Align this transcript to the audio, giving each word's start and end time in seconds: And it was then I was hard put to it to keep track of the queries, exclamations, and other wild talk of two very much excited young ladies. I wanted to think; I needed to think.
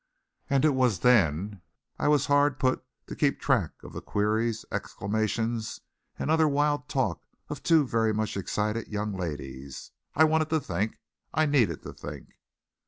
And 0.49 0.65
it 0.65 0.73
was 0.73 1.01
then 1.01 1.61
I 1.99 2.07
was 2.07 2.25
hard 2.25 2.57
put 2.57 2.79
to 2.79 2.79
it 2.79 3.07
to 3.09 3.15
keep 3.15 3.39
track 3.39 3.69
of 3.83 3.93
the 3.93 4.01
queries, 4.01 4.65
exclamations, 4.71 5.79
and 6.17 6.31
other 6.31 6.47
wild 6.47 6.89
talk 6.89 7.21
of 7.49 7.61
two 7.61 7.85
very 7.87 8.11
much 8.11 8.35
excited 8.35 8.87
young 8.87 9.13
ladies. 9.15 9.91
I 10.15 10.23
wanted 10.23 10.49
to 10.49 10.59
think; 10.59 10.97
I 11.35 11.45
needed 11.45 11.83
to 11.83 11.93
think. 11.93 12.29